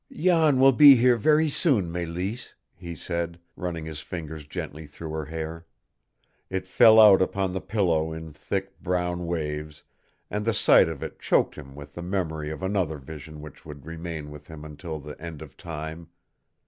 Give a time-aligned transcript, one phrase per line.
[0.11, 5.25] "Jan will be here very soon, Mélisse," he said, running his fingers gently through her
[5.25, 5.67] hair.
[6.49, 9.83] It fell out upon the pillow in thick brown waves,
[10.27, 13.85] and the sight of it choked him with the memory of another vision which would
[13.85, 16.07] remain with him until the end of time.